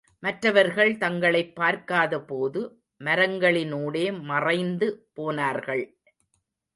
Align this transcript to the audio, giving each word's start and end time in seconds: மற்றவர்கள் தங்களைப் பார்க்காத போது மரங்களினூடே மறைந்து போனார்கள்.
மற்றவர்கள் 0.19 0.97
தங்களைப் 0.97 1.55
பார்க்காத 1.55 2.21
போது 2.21 2.61
மரங்களினூடே 2.99 4.21
மறைந்து 4.21 5.09
போனார்கள். 5.13 5.83